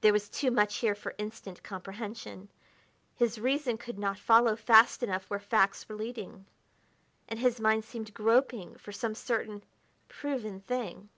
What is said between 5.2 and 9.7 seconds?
where facts were leading, and his mind seemed groping for some certain,